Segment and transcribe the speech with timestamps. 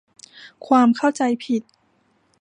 [0.67, 1.63] ความเข้าใจผิด